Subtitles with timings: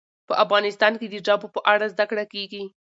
[0.27, 2.63] په افغانستان کې د ژبو په اړه زده کړه کېږي.